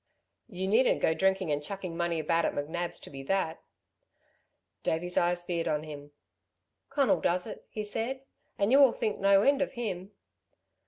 [0.49, 3.61] "You needn't go drinking and chucking money about at McNab's to be that"
[4.81, 6.11] Davey's eyes veered on him.
[6.89, 8.23] "Conal does it," he said.
[8.57, 10.13] "And you all think no end of him."